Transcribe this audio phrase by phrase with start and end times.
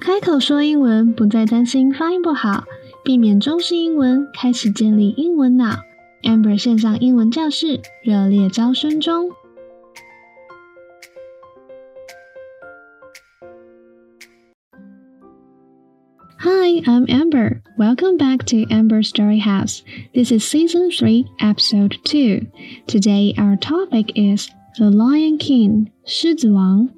[0.00, 2.64] 开口说英文，不再担心发音不好，
[3.02, 5.78] 避免中式英文，开始建立英文脑。
[6.22, 9.30] Amber 线上英文教室热烈招生中。
[16.38, 17.62] Hi, I'm Amber.
[17.78, 19.82] Welcome back to Amber Story House.
[20.12, 22.46] This is season 3, episode 2.
[22.86, 24.48] Today our topic is
[24.78, 26.90] The Lion King, 狮子王。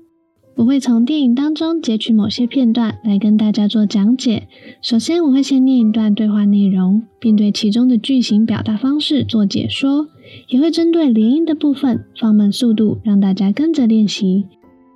[0.62, 4.48] 我会从电影当中截取某些片段来跟大家做讲解。
[4.80, 10.06] 首先，我会先念一段对话内容，并对其中的句型表达方式做解说，
[10.50, 14.46] 也会针对连音的部分放慢速度，让大家跟着练习。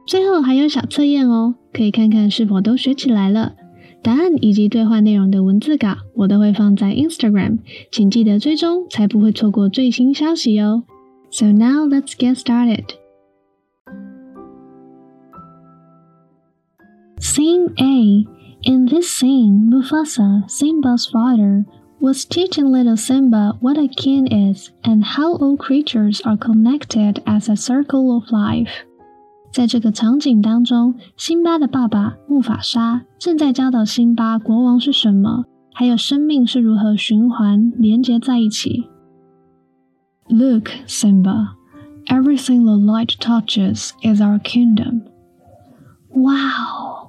[0.05, 3.53] 最后还有小测验哦，可以看看是否都学起来了。
[4.03, 7.57] 答案以及对话内容的文字稿，我都会放在 Instagram，
[7.91, 10.83] 请记得追踪，才不会错过最新消息哦。
[11.31, 12.83] So now let's get started.
[17.24, 18.24] Scene A.
[18.62, 21.64] In this scene, Mufasa, Simba's father,
[21.98, 27.48] was teaching little Simba what a king is and how all creatures are connected as
[27.48, 28.70] a circle of life.
[29.52, 38.88] 在这个场景当中，辛巴的爸爸木法沙正在教导辛巴国王是什么，还有生命是如何循环连接在一起。
[40.28, 41.48] Look, Simba,
[42.06, 45.02] everything the light touches is our kingdom.
[46.10, 47.03] Wow!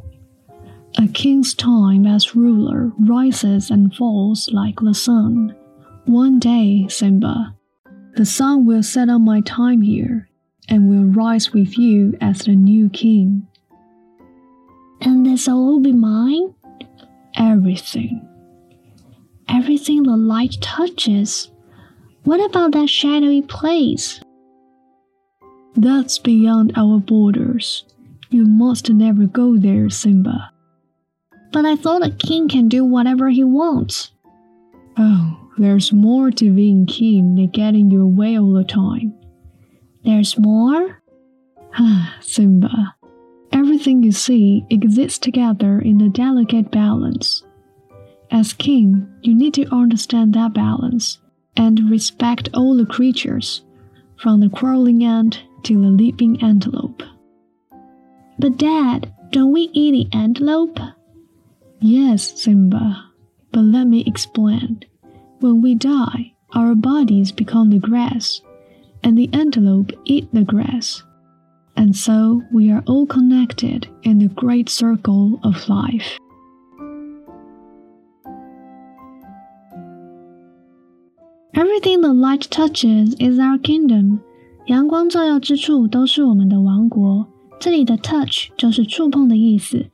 [0.99, 5.55] A king's time as ruler rises and falls like the sun.
[6.07, 7.55] One day, Simba,
[8.17, 10.31] the sun will set on my time here
[10.71, 13.47] and will rise with you as the new king.
[15.03, 16.55] And this will be mine?
[17.37, 18.27] Everything.
[19.49, 21.51] Everything the light touches.
[22.25, 24.21] What about that shadowy place?
[25.75, 27.85] That's beyond our borders.
[28.31, 30.53] You must never go there, Simba.
[31.53, 34.13] But I thought a king can do whatever he wants.
[34.99, 39.15] Oh, there's more to being king than getting your way all the time.
[40.05, 41.03] There's more?
[41.79, 42.95] Ah, Simba.
[43.53, 47.43] Everything you see exists together in a delicate balance.
[48.31, 51.19] As king, you need to understand that balance
[51.57, 53.63] and respect all the creatures,
[54.17, 57.03] from the crawling ant to the leaping antelope.
[58.39, 60.79] But, Dad, don't we eat the antelope?
[61.86, 63.06] Yes, Simba,
[63.52, 64.84] but let me explain.
[65.40, 68.42] When we die, our bodies become the grass
[69.04, 71.04] and the antelope eat the grass.
[71.76, 76.18] And so we are all connected in the great circle of life.
[81.56, 84.20] Everything the light touches is our kingdom.
[84.68, 87.26] 阳光照耀之处都是我们的王国。
[87.60, 89.86] 这里的 touch 就是触碰的意思，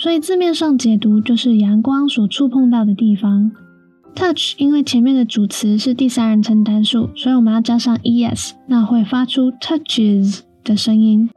[0.00, 3.52] 所以字面上解读就是阳光所触碰到的地方。
[4.14, 11.28] Touch，因为前面的主词是第三人称单数，所以我们要加上 es，那会发出 touches 的声音。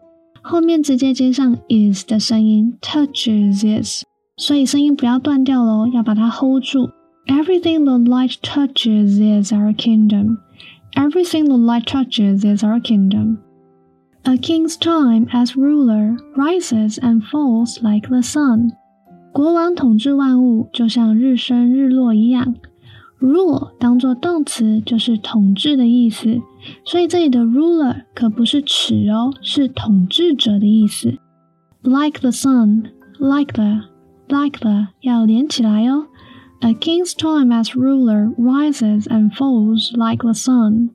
[0.41, 4.03] 后面直接接上 is 的声音，touches
[4.37, 6.89] 所以声音不要断掉喽，要把它 hold 住。
[7.27, 10.37] Everything the light touches is our kingdom.
[10.93, 13.39] Everything the light touches is our kingdom.
[14.24, 18.72] A king's time as ruler rises and falls like the sun.
[19.32, 22.54] 国王统治万物，就像日升日落一样。
[23.20, 26.40] rule 当做动词，就是统治的意思。
[26.84, 31.18] 所以这里的 ruler 可不是尺哦，是统治者的意思。
[31.82, 36.06] Like the sun，like the，like the 要连起来哦。
[36.60, 40.90] A king's time as ruler rises and falls like the sun.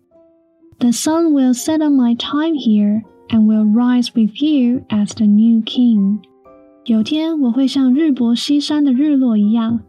[0.79, 5.25] The sun will set on my time here and will rise with you as the
[5.25, 6.19] new king.
[6.85, 9.79] 有天我会像日薄西山的日落一样，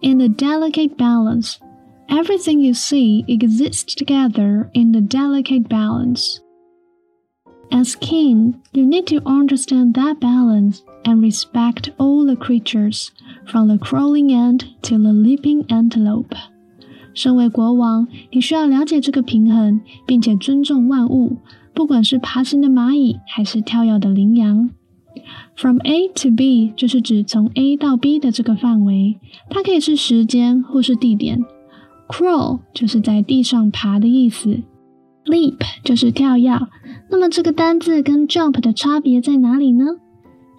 [0.00, 1.58] in a delicate balance.
[2.08, 6.40] Everything you see exists together in a delicate balance.
[7.70, 13.12] As king, you need to understand that balance and respect all the creatures,
[13.46, 16.36] from the crawling ant to the leaping antelope.
[17.14, 21.38] 身为国王，你需要了解这个平衡，并且尊重万物，
[21.72, 24.70] 不管是爬行的蚂蚁，还是跳跃的羚羊。
[25.55, 29.19] From A to B 就是指从 A 到 B 的这个范围，
[29.49, 31.43] 它可以是时间或是地点。
[32.07, 34.61] Crawl 就是在地上爬的意思
[35.25, 36.57] ，Leap 就是跳跃。
[37.09, 39.85] 那么这个单字跟 Jump 的差别在哪里呢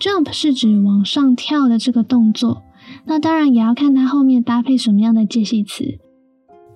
[0.00, 2.62] ？Jump 是指往上跳的这个动作，
[3.06, 5.98] 那当然也要看它后面搭配什么样的介系词。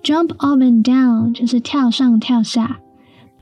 [0.03, 2.79] Jump up and down 就是跳上跳下，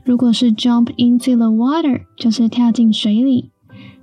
[0.04, 3.51] 如果是 Jump into the water 就是跳进水里。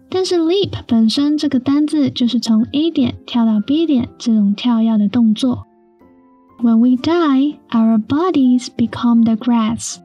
[0.09, 5.67] 但是 leap 本身这个单字就是从 A 点跳到 B 点这种跳跃的动作。
[6.63, 9.97] When we die, our bodies become the grass,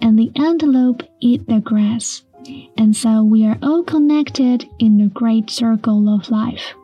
[0.00, 2.20] and the antelope eat the grass,
[2.76, 6.74] and so we are all connected in the great circle of life.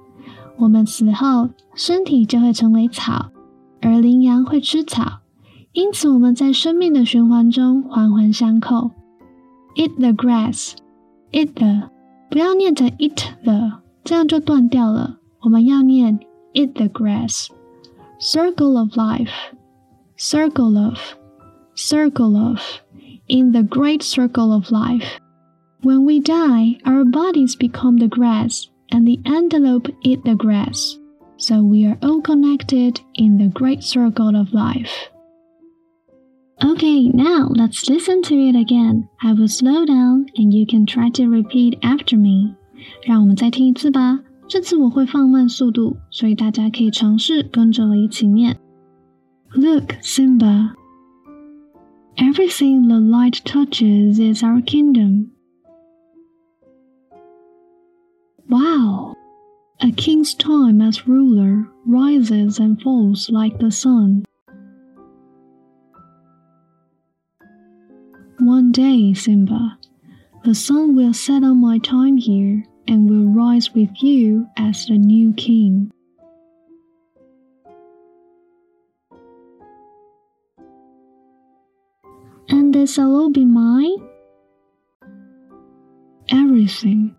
[0.56, 3.31] 我们死后，身体就会成为草，
[3.82, 5.21] 而羚羊会吃草，
[5.73, 8.91] 因此我们在生命的循环中环环相扣。
[9.77, 10.73] Eat the grass,
[11.31, 11.91] eat the
[12.29, 15.19] 不要念成 eat the，这样就断掉了。
[15.43, 16.21] 我们要念
[16.55, 19.32] eat the grass。Circle of life,
[20.19, 20.99] circle of,
[21.75, 22.61] circle of,
[23.27, 25.19] in the great circle of life.
[25.82, 30.99] When we die, our bodies become the grass, and the antelope eat the grass.
[31.38, 35.11] So we are all connected in the great circle of life.
[36.62, 39.09] Okay, now let's listen to it again.
[39.23, 42.55] I will slow down and you can try to repeat after me.
[43.06, 44.21] 让我们再听一次吧。
[44.47, 48.59] 这次我会放慢速度，所以大家可以尝试跟着我一起念。
[49.55, 50.73] Look, Simba.
[52.17, 55.31] Everything the light touches is our kingdom.
[58.49, 59.15] Wow!
[59.79, 64.24] A king's time as ruler rises and falls like the sun.
[68.75, 69.80] Day, Simba,
[70.44, 74.98] the sun will set on my time here and will rise with you as the
[74.98, 75.94] new king.
[82.50, 83.95] And this all be mine?
[86.28, 87.16] Everything.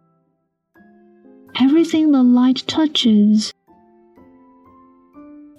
[1.59, 3.54] Everything the light touches.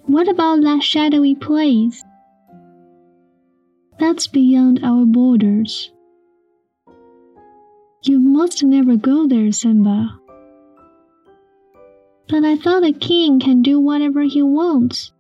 [0.05, 2.03] What about that shadowy place?
[3.99, 5.05] That's beyond our
[8.03, 10.19] You must never go there, Simba.
[12.29, 15.11] But I thought a king can do whatever he wants.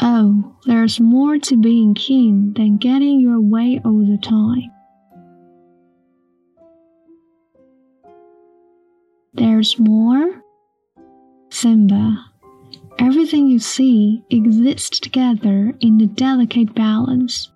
[0.00, 4.70] Oh, there's more to being king than getting your way all the time.
[9.34, 10.42] There's more?
[11.50, 12.24] Simba.
[12.98, 17.50] Everything you see exists together in a delicate balance.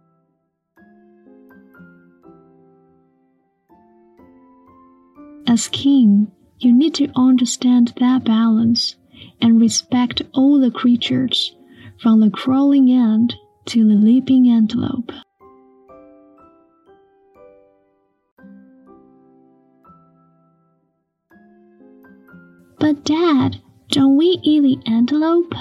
[5.51, 6.31] As king,
[6.61, 8.95] you need to understand that balance
[9.41, 11.57] and respect all the creatures,
[11.99, 15.11] from the crawling ant to the leaping antelope.
[22.79, 25.53] But, Dad, don't we eat the antelope?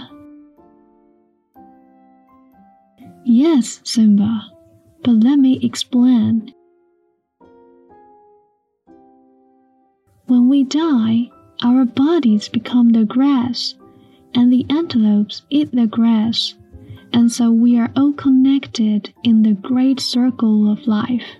[3.25, 4.51] Yes, Simba,
[5.03, 6.53] but let me explain.
[10.49, 11.29] When we die,
[11.61, 13.75] our bodies become the grass,
[14.33, 16.55] and the antelopes eat the grass,
[17.13, 21.35] and so we are all connected in the great circle of life.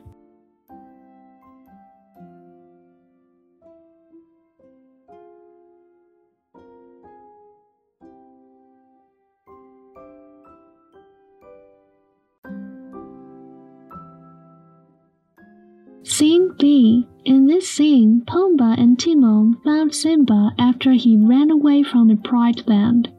[16.19, 17.07] Scene B.
[17.25, 22.63] In this scene, Pumbaa and Timon found Simba after he ran away from the Pride
[22.67, 23.11] Land.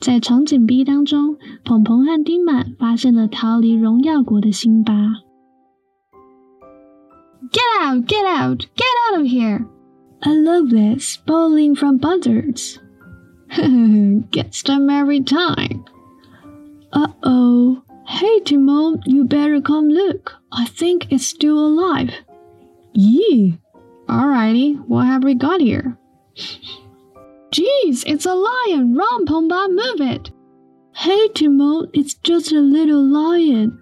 [0.00, 4.92] 在场景 B 当中，鹏鹏和丁满发现了逃离荣耀国的辛巴。
[7.52, 8.06] Get out!
[8.06, 8.66] Get out!
[8.76, 9.66] Get out of here!
[10.22, 12.78] I love this bowling from buzzards.
[14.30, 15.84] Gets them every time.
[16.90, 17.82] Uh oh.
[18.07, 20.33] Hey Timon, you better come look.
[20.51, 22.11] I think it's still alive.
[22.93, 23.59] Yee.
[24.07, 25.97] Alrighty, what have we got here?
[27.51, 28.95] Jeez, it's a lion!
[28.95, 30.31] Run, Pumbaa, move it!
[30.93, 33.81] Hey Timon, it's just a little lion.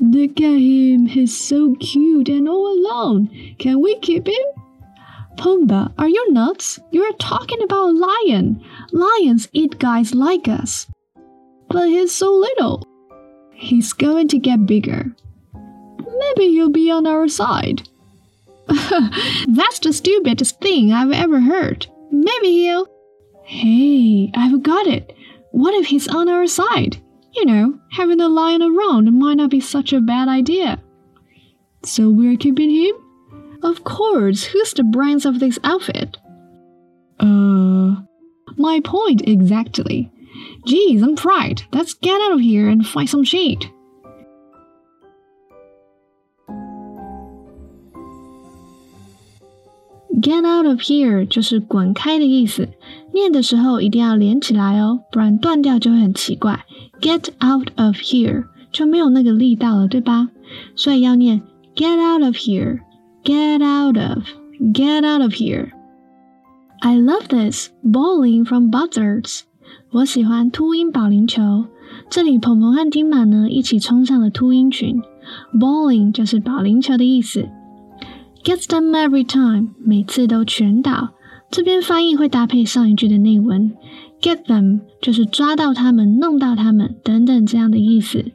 [0.00, 3.28] Look at him, he's so cute and all alone.
[3.58, 4.44] Can we keep him?
[5.36, 6.78] Pumbaa, are you nuts?
[6.90, 8.62] You're talking about a lion.
[8.92, 10.86] Lions eat guys like us.
[11.68, 12.82] But he's so little.
[13.62, 15.14] He's going to get bigger.
[15.54, 17.88] Maybe he'll be on our side.
[18.66, 21.86] That's the stupidest thing I've ever heard.
[22.10, 22.88] Maybe he'll.
[23.44, 25.14] Hey, I've got it.
[25.52, 27.00] What if he's on our side?
[27.34, 30.82] You know, having a lion around might not be such a bad idea.
[31.84, 32.96] So we're keeping him?
[33.62, 36.16] Of course, who's the brains of this outfit?
[37.20, 38.02] Uh.
[38.56, 40.11] My point exactly.
[40.65, 41.61] Geez, I'm fried.
[41.71, 43.69] Let's get out of here and find some shade.
[50.19, 52.69] Get out of here 就是滚开的意思，
[53.13, 56.65] 念的时候一定要连起来哦，不然断掉就会很奇怪。
[56.99, 60.29] Get out of here 就没有那个力道了，对吧？
[60.75, 61.41] 所以要念
[61.75, 62.79] Get out of here,
[63.23, 64.23] get out of,
[64.73, 65.69] get out of here.
[66.81, 69.43] I love this bowling from buzzards.
[69.92, 71.66] 我喜欢秃鹰保龄球。
[72.08, 75.00] 这里鹏鹏和丁满呢一起冲上了秃鹰群。
[75.52, 77.48] Bowling 就是保龄球的意思。
[78.42, 81.10] Gets them every time，每次都全倒。
[81.50, 83.72] 这边翻译会搭配上一句的内文。
[84.20, 88.32] Get them 就是抓到他们、弄到他们等等这样的意思。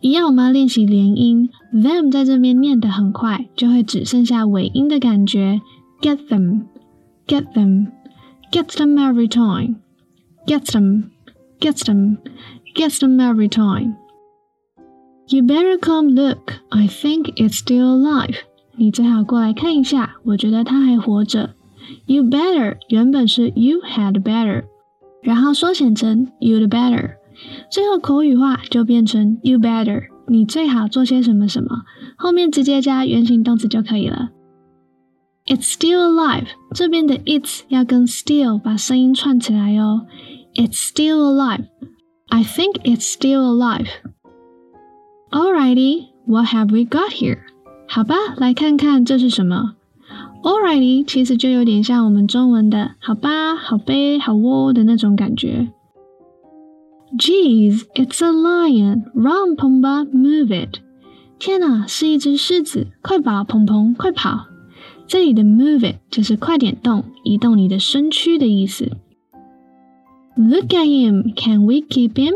[0.00, 1.50] 一样，我们要练习连音。
[1.72, 5.60] Them 在这边念得很快，就会只剩下尾音的感觉。
[6.00, 9.76] Get them，get them，gets them every time
[10.45, 16.53] time，gets them，gets them，gets them every time。You better come look.
[16.69, 18.35] I think it's still alive.
[18.75, 21.55] 你最好过来看一下，我觉得他还活着。
[22.05, 24.65] You better 原本是 you had better，
[25.21, 27.15] 然后缩写成 you'd better，
[27.71, 31.83] 最后口语化就变成 you better，你最好做些什么什么，
[32.17, 34.29] 后面直接加原形动词就可以了。
[35.46, 36.46] it's still alive.
[36.74, 40.06] 这边的 it's 要跟 still 把声音串起来哦。
[40.54, 41.64] It's still alive.
[42.28, 43.88] I think it's still alive.
[45.30, 47.38] Alrighty, what have we got here?
[47.88, 49.74] 好吧，来看看这是什么。
[50.42, 55.72] Alrighty，其实就有点像我们中文的“好吧”“好呗”“好喔”的那种感觉。
[57.18, 59.04] Jeez, it's a lion!
[59.14, 60.80] Run, Pumbaa, move it!
[61.38, 62.88] 天哪，是一只狮子！
[63.02, 64.46] 快跑，鹏鹏，快跑！
[65.12, 68.92] 这里的 move it 就是快点动，移动你的身躯的意思。
[70.36, 72.32] Look at him, can we keep him?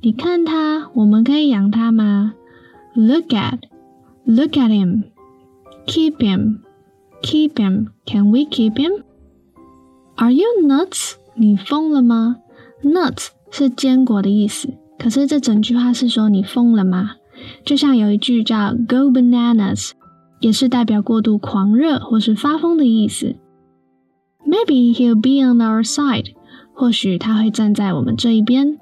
[0.00, 2.34] 你看他，我们可以养他吗
[2.96, 3.60] ？Look at
[4.24, 5.04] Look at him.
[5.86, 6.62] Keep him.
[7.22, 7.90] Keep him.
[8.04, 9.04] Can we keep him?
[10.16, 11.12] Are you nuts?
[11.36, 12.38] 你疯了吗
[12.82, 17.12] ？Nuts 是坚果的意思，可是这整句话是说你疯了吗？
[17.64, 19.92] 就像有一句叫 "Go bananas"，
[20.39, 23.35] 也是代表过度狂热或是发疯的意思。
[24.45, 26.33] Maybe he'll be on our side，
[26.73, 28.77] 或许他会站在我们这一边。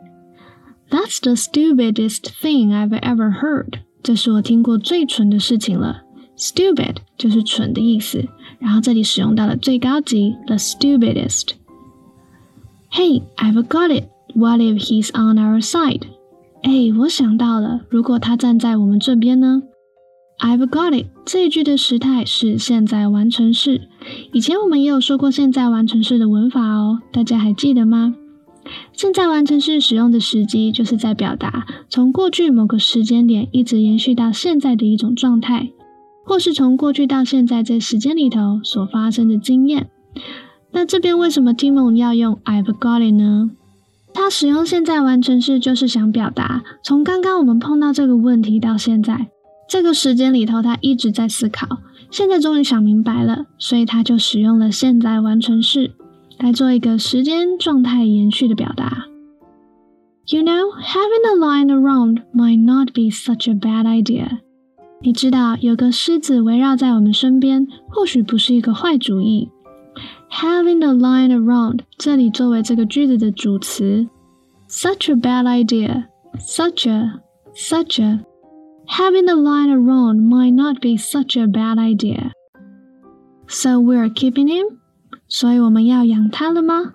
[0.90, 3.82] That's the stupidest thing I've ever heard.
[4.04, 6.04] 这是我听过最蠢的事情了。
[6.38, 8.26] Stupid 就是蠢的意思，
[8.60, 14.10] 然后这里使用到了最高级，the stupidest。Hey, I've got it.
[14.34, 16.02] What if he's on our side?
[16.64, 19.62] 哎，我想到了，如果他站在我们这边呢
[20.39, 23.89] ？I've got it 这一句的时态是现在完成式。
[24.33, 28.15] 以前我们也有说过现在完成式的文法哦，大家还记得吗？
[28.93, 35.71] 现在完成式使用的时机，就是在表达从过去某个时间点一直延续到现在的一种状态，
[36.25, 39.89] 或是从过去到现在这时间里头所发生的经验。
[40.73, 43.51] 那这边为什么 Timon 要用 I've got it 呢？
[44.13, 49.29] 他使用现在完成式，就是想表达从刚刚我们碰到这个问题到现在
[49.69, 51.67] 这个时间里头，他一直在思考，
[52.11, 55.93] 现在终于想明白了，所以他就使用了现在完成式。
[56.39, 59.07] 来做一个时间状态延续的表达。
[60.27, 64.41] You know, having a lion around might not be such a bad idea.
[65.01, 69.49] 你知道有个狮子围绕在我们身边，或许不是一个坏主意。
[70.31, 74.07] Having a lion around，这里作为这个句子的主词。
[74.69, 76.05] Such a bad idea.
[76.39, 77.23] Such a,
[77.55, 78.21] such a.
[78.89, 82.33] Having a lion around might not be such a bad idea.
[83.49, 84.79] So we're keeping him.
[85.29, 86.93] 所以我们要养它了吗？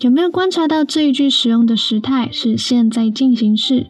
[0.00, 3.86] 有没有观察到这一句使用的时态是现在进行式？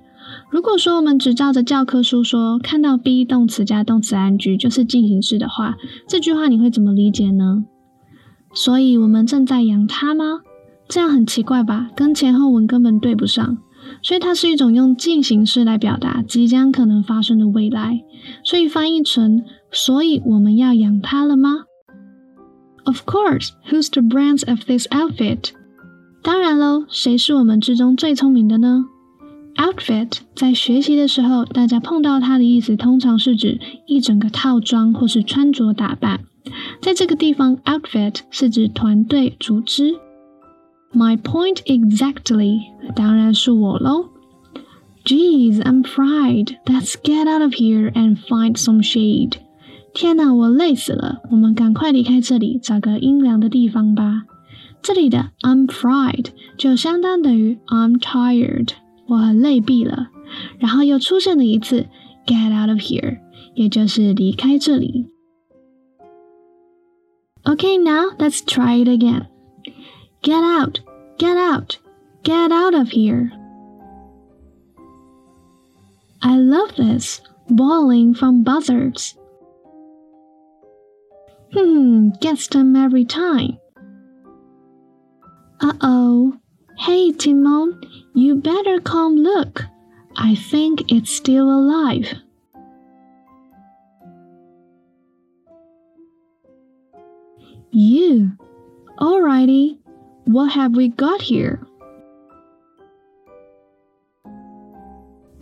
[0.51, 5.77] 如果说我们只照着教科书说，看到 be 动词加动词 ing 就是进行式的话，
[6.09, 7.65] 这句话你会怎么理解呢？
[8.55, 10.41] 所以我们正在养它吗？
[10.89, 11.91] 这样很奇怪吧？
[11.97, 13.59] 跟前后文根本对不上。
[14.03, 18.03] 所以它是一种用进行式来表达即将可能发生的未来。
[18.45, 21.65] 所以翻译成：所以我们要养它了吗
[22.85, 23.51] ？Of course.
[23.71, 25.51] Who's the brains of this outfit?
[26.23, 28.87] 当然喽，谁是我们之中最聪明的呢
[29.57, 36.21] ？Outfit 在学习的时候，大家碰到它的意思，通常是指一整个套装或是穿着打扮。
[36.81, 39.95] 在这个地方，outfit 是指团队组织。
[40.94, 42.60] My point exactly，
[42.96, 44.10] 当然是我喽。
[45.06, 46.58] Geez, I'm fried.
[46.66, 49.38] Let's get out of here and find some shade.
[49.94, 54.24] 天哪，我累死了，我们赶快离开这里，找个阴凉的地方吧。
[54.82, 56.28] 这里的 I'm fried
[56.58, 58.70] 就相当等于 I'm tired。
[59.08, 60.10] 我很累毙了，
[60.60, 61.88] 然后又出现了一次
[62.26, 63.20] get out of here，
[63.56, 65.08] 也就是离开这里。
[67.44, 69.26] Okay, now let's try it again.
[70.27, 70.81] Get out,
[71.19, 71.79] get out,
[72.25, 73.31] get out of here.
[76.21, 79.17] I love this, bawling from buzzards.
[81.53, 83.59] Hmm, gets them every time.
[85.61, 86.37] Uh oh.
[86.77, 87.81] Hey, Timon,
[88.13, 89.63] you better come look.
[90.17, 92.13] I think it's still alive.
[97.71, 98.33] You.
[98.99, 99.79] Alrighty.
[100.27, 101.65] What have we got here?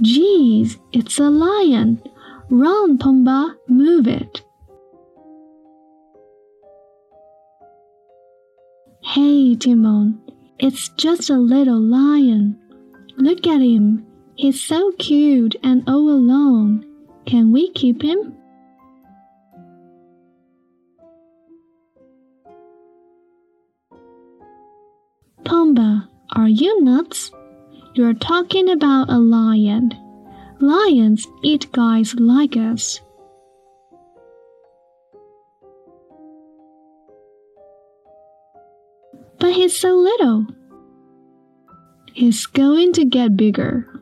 [0.02, 2.02] Geez, it's a lion.
[2.50, 4.42] Run, Pumbaa, move it.
[9.02, 10.20] Hey, Timon,
[10.58, 12.58] it's just a little lion.
[13.16, 14.04] Look at him.
[14.34, 16.84] He's so cute and all alone.
[17.24, 18.36] Can we keep him?
[25.44, 27.30] Pumbaa, are you nuts?
[27.94, 29.92] You're talking about a lion.
[30.60, 33.00] Lions eat guys like us.
[39.38, 40.46] But he's so little.
[42.14, 44.00] He's going to get bigger.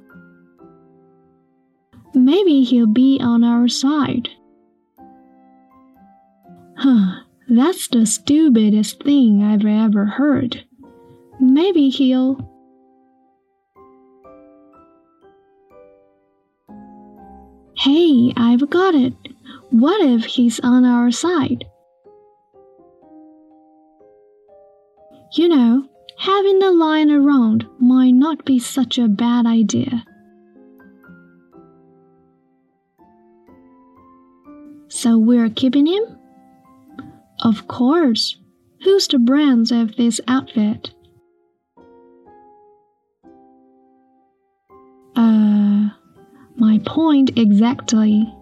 [2.15, 4.29] Maybe he'll be on our side.
[6.77, 10.65] Huh, that's the stupidest thing I've ever heard.
[11.53, 12.39] Maybe he'll.
[17.77, 19.13] Hey, I've got it.
[19.69, 21.67] What if he's on our side?
[25.35, 25.89] You know,
[26.19, 30.07] having a lion around might not be such a bad idea.
[34.89, 36.05] So we're keeping him?
[37.43, 38.39] Of course.
[38.85, 40.95] Who's the brand of this outfit?
[47.02, 48.34] point exactly.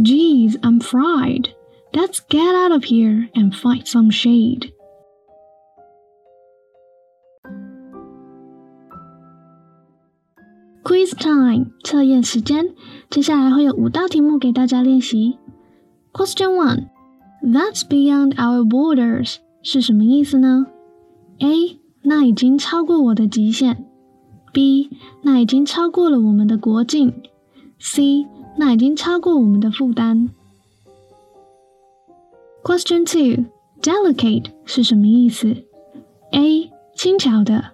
[0.00, 1.54] Geez, I'm fried.
[1.94, 4.72] Let's get out of here and find some shade.
[10.82, 12.74] Quiz time，测验时间。
[13.08, 15.38] 接下来会有五道题目给大家练习。
[16.12, 16.88] Question one:
[17.42, 20.66] That's beyond our borders 是什么意思呢？
[21.38, 21.78] A.
[22.02, 23.86] 那已经超过我的极限。
[24.51, 24.89] B.
[25.21, 27.13] 那已经超过了我们的国境。
[27.77, 28.25] C.
[28.57, 30.29] 那已经超过我们的负担。
[32.63, 33.45] Question two:
[33.81, 35.55] Delicate 是什么意思
[36.31, 36.71] ？A.
[36.93, 37.71] 轻巧的。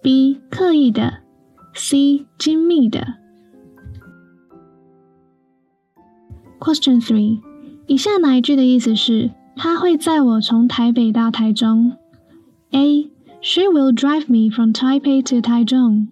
[0.00, 0.40] B.
[0.50, 1.20] 刻意的。
[1.74, 2.26] C.
[2.38, 3.14] 精密的。
[6.58, 7.40] Question three，
[7.86, 11.96] 以下哪一句的意思是他会载我从台北到台中
[12.70, 13.10] ？A.
[13.40, 16.11] She will drive me from Taipei to Taichung.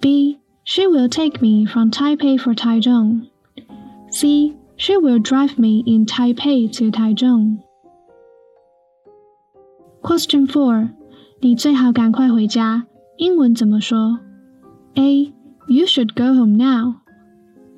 [0.00, 0.38] B.
[0.64, 3.28] She will take me from Taipei for Taichung.
[4.10, 4.56] C.
[4.76, 7.62] She will drive me in Taipei to Taichung.
[10.02, 10.90] Question four，
[11.40, 12.86] 你最好赶快回家。
[13.16, 14.20] 英文怎么说？
[14.94, 15.32] A.
[15.68, 17.00] You should go home now.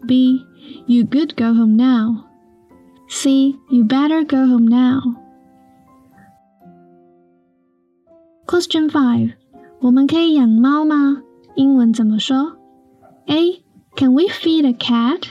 [0.06, 0.44] B.
[0.86, 2.24] You good go home now.
[3.08, 3.56] C.
[3.70, 5.14] You better go home now.
[8.46, 9.32] Question five.
[9.80, 11.22] 我们可以养猫吗？
[11.55, 12.57] 英文怎么说
[13.27, 13.61] ？A.
[13.95, 15.23] Can we feed a cat?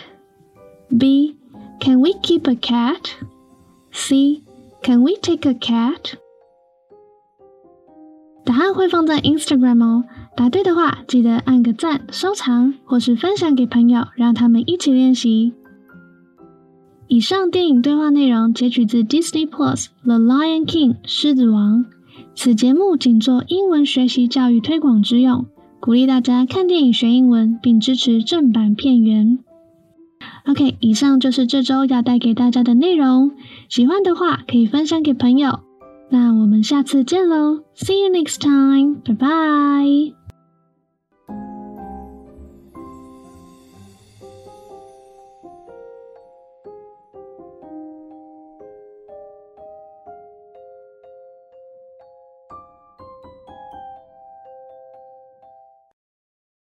[0.97, 1.37] B.
[1.81, 3.11] Can we keep a cat?
[3.91, 4.43] C.
[4.83, 6.15] Can we take a cat?
[8.45, 10.05] 答案会放在 Instagram 哦。
[10.37, 15.53] 答对的话，记得按个赞、收藏，或是分享给朋友，让他们一起练习。
[17.09, 21.85] 以上电影对话内容截取自 Disney Plus《The Lion King》狮子王。
[22.35, 25.47] 此节目仅做英文学习教育推广之用，
[25.83, 29.41] 鼓励大家看电影学英文，并支持正版片源。
[30.47, 33.33] OK，以上就是这周要带给大家的内容。
[33.69, 35.59] 喜欢的话可以分享给朋友。
[36.09, 40.22] 那我们下次见喽，See you next time，拜拜。